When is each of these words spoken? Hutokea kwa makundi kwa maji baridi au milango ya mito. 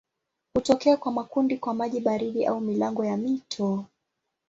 Hutokea 0.55 0.97
kwa 0.97 1.11
makundi 1.11 1.57
kwa 1.57 1.73
maji 1.73 1.99
baridi 2.01 2.45
au 2.45 2.61
milango 2.61 3.05
ya 3.05 3.17
mito. 3.17 3.85